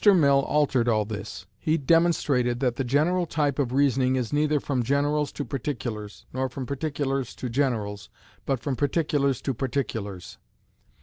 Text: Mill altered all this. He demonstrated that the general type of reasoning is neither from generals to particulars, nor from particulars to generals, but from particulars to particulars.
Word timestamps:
Mill 0.03 0.39
altered 0.45 0.87
all 0.87 1.05
this. 1.05 1.45
He 1.59 1.77
demonstrated 1.77 2.59
that 2.59 2.75
the 2.75 2.83
general 2.83 3.27
type 3.27 3.59
of 3.59 3.71
reasoning 3.71 4.15
is 4.15 4.33
neither 4.33 4.59
from 4.59 4.81
generals 4.81 5.31
to 5.33 5.45
particulars, 5.45 6.25
nor 6.33 6.49
from 6.49 6.65
particulars 6.65 7.35
to 7.35 7.49
generals, 7.49 8.09
but 8.47 8.59
from 8.59 8.75
particulars 8.75 9.41
to 9.43 9.53
particulars. 9.53 10.39